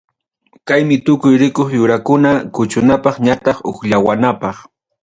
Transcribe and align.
Kaymi 0.67 0.95
tukuy 1.05 1.33
rikuq 1.41 1.69
yurakuna, 1.79 2.31
kuchunapaq 2.55 3.15
ñataq 3.25 3.57
hukllawanapaq. 3.65 4.57